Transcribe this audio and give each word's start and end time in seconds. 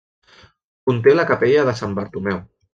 Conté 0.91 1.15
la 1.19 1.27
capella 1.33 1.69
de 1.71 1.79
Sant 1.85 1.97
Bartomeu. 2.03 2.45